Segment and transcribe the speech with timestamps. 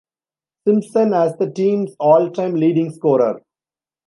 [0.67, 3.39] Simpson as the team's all-time leading scorer.